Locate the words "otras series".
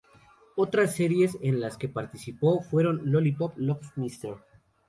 0.55-1.37